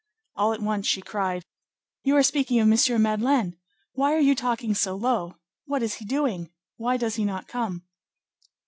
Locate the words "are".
2.17-2.23, 4.15-4.19